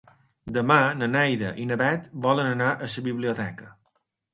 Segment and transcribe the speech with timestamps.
[0.55, 3.75] Demà na Neida i na Bet volen anar a la biblioteca.